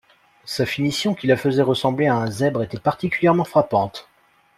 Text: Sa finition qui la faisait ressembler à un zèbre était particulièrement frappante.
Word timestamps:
Sa 0.45 0.65
finition 0.65 1.13
qui 1.13 1.27
la 1.27 1.37
faisait 1.37 1.61
ressembler 1.61 2.07
à 2.07 2.15
un 2.15 2.25
zèbre 2.31 2.63
était 2.63 2.79
particulièrement 2.79 3.43
frappante. 3.43 4.09